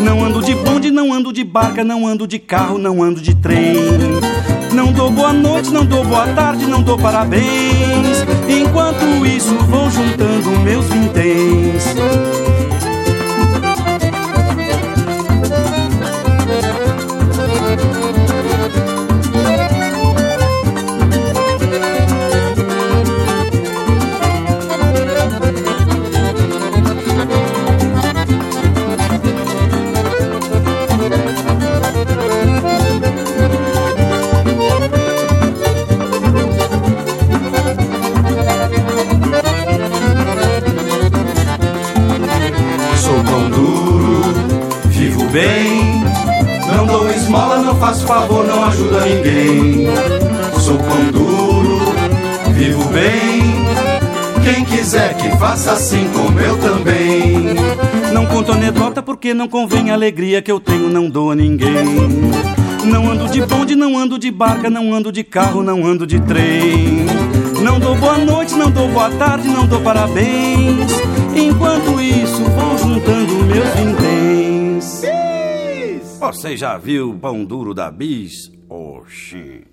Não 0.00 0.24
ando 0.24 0.40
de 0.40 0.54
bonde, 0.54 0.88
não 0.92 1.12
ando 1.12 1.32
de 1.32 1.42
barca, 1.42 1.82
não 1.82 2.06
ando 2.06 2.28
de 2.28 2.38
carro, 2.38 2.78
não 2.78 3.02
ando 3.02 3.20
de 3.20 3.34
trem. 3.34 3.74
Não 4.78 4.92
dou 4.92 5.10
boa 5.10 5.32
noite, 5.32 5.72
não 5.72 5.84
dou 5.84 6.04
boa 6.04 6.28
tarde, 6.34 6.64
não 6.64 6.80
dou 6.80 6.96
parabéns. 6.96 8.24
Enquanto 8.48 9.26
isso, 9.26 9.52
vou 9.68 9.90
juntando 9.90 10.50
meus 10.60 10.86
vinténs. 10.86 12.47
Quem 54.42 54.64
quiser 54.64 55.16
que 55.16 55.30
faça 55.38 55.72
assim 55.72 56.08
como 56.12 56.38
eu 56.40 56.58
também. 56.58 57.54
Não 58.12 58.26
conto 58.26 58.52
anedota 58.52 59.02
porque 59.02 59.34
não 59.34 59.48
convém 59.48 59.90
a 59.90 59.94
alegria 59.94 60.40
que 60.40 60.50
eu 60.50 60.58
tenho, 60.58 60.88
não 60.88 61.08
dou 61.08 61.30
a 61.30 61.34
ninguém. 61.34 61.84
Não 62.84 63.10
ando 63.10 63.28
de 63.28 63.42
bonde, 63.44 63.74
não 63.74 63.98
ando 63.98 64.18
de 64.18 64.30
barca, 64.30 64.70
não 64.70 64.94
ando 64.94 65.12
de 65.12 65.22
carro, 65.22 65.62
não 65.62 65.84
ando 65.84 66.06
de 66.06 66.20
trem. 66.20 67.06
Não 67.62 67.78
dou 67.78 67.94
boa 67.96 68.16
noite, 68.18 68.54
não 68.54 68.70
dou 68.70 68.88
boa 68.88 69.10
tarde, 69.10 69.48
não 69.48 69.66
dou 69.66 69.80
parabéns. 69.80 70.90
Enquanto 71.36 72.00
isso, 72.00 72.42
vou 72.44 72.78
juntando 72.78 73.44
meus 73.44 73.68
vinténs. 73.74 75.02
Você 76.18 76.56
já 76.56 76.78
viu 76.78 77.10
o 77.10 77.18
pão 77.18 77.44
duro 77.44 77.74
da 77.74 77.90
bis? 77.90 78.50
Oxi. 78.68 79.64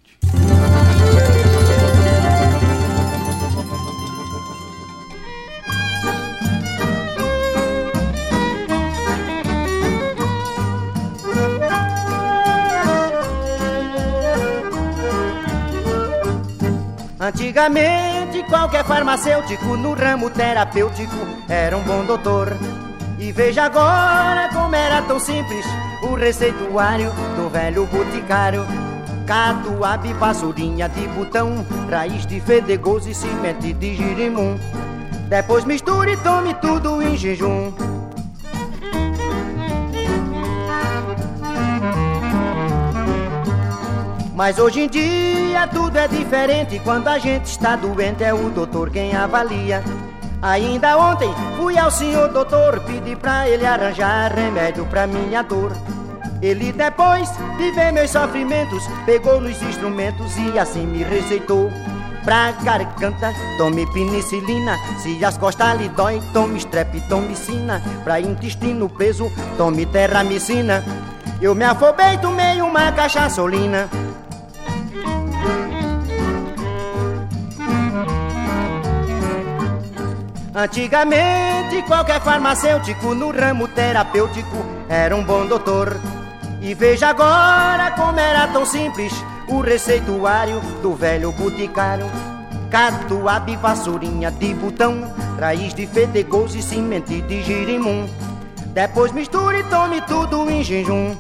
Antigamente, 17.26 18.44
qualquer 18.44 18.86
farmacêutico 18.86 19.76
no 19.76 19.96
ramo 19.96 20.30
terapêutico 20.30 21.16
era 21.50 21.76
um 21.76 21.82
bom 21.82 22.06
doutor. 22.06 22.56
E 23.18 23.32
veja 23.32 23.64
agora 23.64 24.48
como 24.54 24.76
era 24.76 25.02
tão 25.02 25.18
simples 25.20 25.66
o 26.04 26.14
receituário 26.14 27.12
do 27.36 27.50
velho 27.50 27.88
boticário. 27.88 28.64
Catuaba 29.26 30.06
e 30.06 30.14
vassourinha 30.14 30.88
de 30.88 31.08
botão, 31.08 31.66
raiz 31.90 32.28
de 32.28 32.40
fedegoso 32.40 33.10
e 33.10 33.16
semente 33.16 33.74
de 33.74 33.96
girimum. 33.96 34.60
Depois 35.28 35.66
misture 35.66 36.12
e 36.12 36.18
tome 36.18 36.54
tudo 36.54 37.02
em 37.02 37.18
jejum. 37.18 37.74
Mas 44.36 44.60
hoje 44.60 44.82
em 44.82 44.90
dia 44.90 45.66
tudo 45.68 45.98
é 45.98 46.10
diferente. 46.10 46.78
Quando 46.84 47.08
a 47.08 47.18
gente 47.18 47.46
está 47.46 47.78
doente, 47.78 48.22
é 48.22 48.34
o 48.34 48.50
doutor 48.50 48.90
quem 48.90 49.16
avalia. 49.16 49.82
Ainda 50.42 50.98
ontem 50.98 51.34
fui 51.56 51.78
ao 51.78 51.90
senhor 51.90 52.28
doutor, 52.34 52.82
pedi 52.82 53.16
pra 53.16 53.48
ele 53.48 53.66
arranjar 53.66 54.34
remédio 54.36 54.86
pra 54.88 55.08
minha 55.08 55.42
dor. 55.42 55.72
Ele 56.42 56.74
depois 56.74 57.30
de 57.58 57.72
ver 57.72 57.94
meus 57.94 58.12
sofrimentos, 58.12 58.84
pegou 59.06 59.40
nos 59.40 59.60
instrumentos 59.64 60.36
e 60.38 60.60
assim 60.60 60.86
me 60.86 61.02
receitou. 61.02 61.72
Pra 62.26 62.52
garganta, 62.52 63.34
tome 63.58 63.86
penicilina. 63.94 64.78
Se 64.98 65.24
as 65.24 65.38
costas 65.38 65.78
lhe 65.78 65.88
dói, 65.88 66.22
tome 66.34 66.58
streptomicina. 66.58 67.82
Pra 68.04 68.20
intestino 68.20 68.90
preso, 68.90 69.32
tome 69.58 69.86
terramicina. 69.86 70.84
Eu 71.42 71.56
me 71.56 71.64
afobei, 71.64 72.18
tomei 72.18 72.62
uma 72.62 72.92
cachaçolina. 72.92 73.90
Antigamente, 80.58 81.82
qualquer 81.86 82.22
farmacêutico 82.22 83.14
no 83.14 83.30
ramo 83.30 83.68
terapêutico 83.68 84.66
era 84.88 85.14
um 85.14 85.22
bom 85.22 85.46
doutor. 85.46 86.00
E 86.62 86.74
veja 86.74 87.10
agora 87.10 87.92
como 87.92 88.18
era 88.18 88.48
tão 88.48 88.66
simples 88.66 89.12
o 89.50 89.60
receituário 89.60 90.62
do 90.82 90.96
velho 90.96 91.34
boticário. 91.34 92.06
Catuaba 92.72 93.58
vassourinha 93.58 94.32
de 94.32 94.54
botão, 94.54 95.14
raiz 95.38 95.74
de 95.74 95.86
fedegoso 95.86 96.58
e 96.58 96.64
semente 96.64 97.22
de 97.24 97.44
girimum. 97.44 98.08
Depois 98.68 99.12
misture 99.12 99.60
e 99.60 99.64
tome 99.64 100.00
tudo 100.04 100.50
em 100.50 100.64
jejum. 100.64 101.18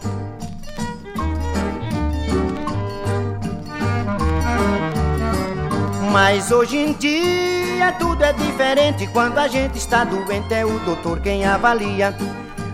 Mas 6.13 6.51
hoje 6.51 6.77
em 6.77 6.93
dia 6.93 7.64
tudo 7.99 8.23
é 8.23 8.33
diferente. 8.33 9.07
Quando 9.07 9.37
a 9.37 9.47
gente 9.47 9.77
está 9.77 10.03
doente, 10.03 10.53
é 10.53 10.65
o 10.65 10.79
doutor 10.79 11.19
quem 11.19 11.45
avalia. 11.45 12.15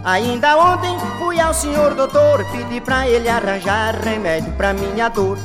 Ainda 0.04 0.58
ontem 0.58 0.98
fui 1.20 1.40
ao 1.40 1.54
senhor 1.54 1.94
doutor, 1.94 2.44
pedi 2.52 2.82
pra 2.82 3.08
ele 3.08 3.30
arranjar 3.30 3.96
remédio 3.96 4.52
pra 4.54 4.74
minha 4.74 5.10
dor. 5.10 5.38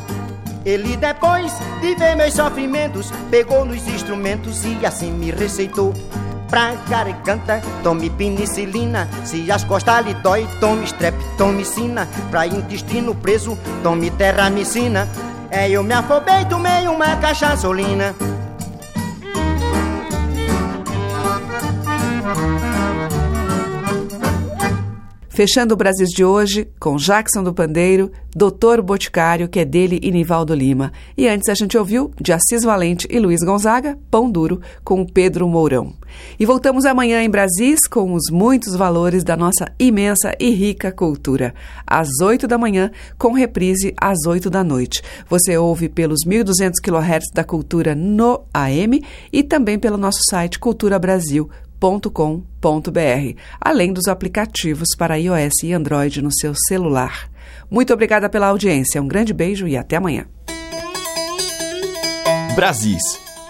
Ele 0.64 0.96
depois 0.96 1.52
de 1.80 1.94
ver 1.94 2.16
meus 2.16 2.34
sofrimentos, 2.34 3.12
pegou 3.30 3.64
nos 3.64 3.86
instrumentos 3.86 4.64
e 4.64 4.84
assim 4.84 5.12
me 5.12 5.30
receitou. 5.30 5.92
Pra 6.48 6.74
garganta, 6.88 7.60
tome 7.82 8.08
penicilina. 8.08 9.08
Se 9.24 9.50
as 9.50 9.64
costas 9.64 10.04
lhe 10.06 10.14
dói, 10.14 10.46
tome 10.60 10.84
streptomicina. 10.84 12.08
Pra 12.30 12.46
intestino 12.46 13.14
preso, 13.14 13.58
tome 13.82 14.10
terramicina. 14.10 15.08
É, 15.50 15.68
eu 15.68 15.82
me 15.82 15.92
afobei, 15.92 16.44
tomei 16.46 16.86
uma 16.88 17.16
cachaçolina. 17.16 18.14
Fechando 25.36 25.74
o 25.74 25.76
Brasil 25.76 26.06
de 26.06 26.24
hoje 26.24 26.66
com 26.80 26.96
Jackson 26.96 27.42
do 27.42 27.52
Pandeiro, 27.52 28.10
Doutor 28.34 28.80
Boticário, 28.80 29.50
que 29.50 29.60
é 29.60 29.66
dele 29.66 30.00
e 30.02 30.10
Nivaldo 30.10 30.54
Lima. 30.54 30.90
E 31.14 31.28
antes 31.28 31.50
a 31.50 31.54
gente 31.54 31.76
ouviu 31.76 32.10
de 32.18 32.32
Assis 32.32 32.62
Valente 32.62 33.06
e 33.10 33.18
Luiz 33.18 33.42
Gonzaga, 33.42 33.98
Pão 34.10 34.30
Duro, 34.30 34.62
com 34.82 35.04
Pedro 35.04 35.46
Mourão. 35.46 35.92
E 36.40 36.46
voltamos 36.46 36.86
amanhã 36.86 37.22
em 37.22 37.28
Brasis 37.28 37.80
com 37.86 38.14
os 38.14 38.30
muitos 38.32 38.74
valores 38.76 39.22
da 39.22 39.36
nossa 39.36 39.66
imensa 39.78 40.34
e 40.40 40.48
rica 40.48 40.90
cultura. 40.90 41.54
Às 41.86 42.08
8 42.22 42.48
da 42.48 42.56
manhã, 42.56 42.90
com 43.18 43.34
reprise 43.34 43.94
às 44.00 44.24
8 44.26 44.48
da 44.48 44.64
noite. 44.64 45.02
Você 45.28 45.54
ouve 45.58 45.90
pelos 45.90 46.20
1.200 46.26 46.76
kHz 46.82 47.24
da 47.34 47.44
Cultura 47.44 47.94
no 47.94 48.46
AM 48.54 49.02
e 49.30 49.42
também 49.42 49.78
pelo 49.78 49.98
nosso 49.98 50.20
site 50.30 50.58
culturabrasil.com 50.58 51.65
www.radiocultura.com.br, 51.80 53.40
além 53.60 53.92
dos 53.92 54.08
aplicativos 54.08 54.88
para 54.96 55.18
iOS 55.18 55.62
e 55.62 55.72
Android 55.72 56.22
no 56.22 56.32
seu 56.32 56.54
celular. 56.68 57.30
Muito 57.70 57.92
obrigada 57.92 58.28
pela 58.28 58.48
audiência, 58.48 59.00
um 59.00 59.08
grande 59.08 59.32
beijo 59.32 59.66
e 59.66 59.76
até 59.76 59.96
amanhã. 59.96 60.26
Brasis. 62.54 63.02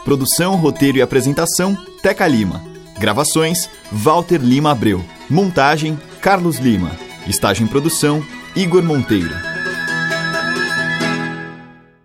Produção, 0.04 0.54
roteiro 0.56 0.98
e 0.98 1.02
apresentação, 1.02 1.76
Teca 2.00 2.26
Lima. 2.28 2.62
Gravações, 2.98 3.68
Walter 3.90 4.38
Lima 4.38 4.70
Abreu. 4.70 5.04
Montagem, 5.28 5.98
Carlos 6.20 6.58
Lima. 6.58 6.92
Estágio 7.26 7.64
em 7.64 7.66
produção, 7.66 8.22
Igor 8.54 8.84
Monteiro. 8.84 9.55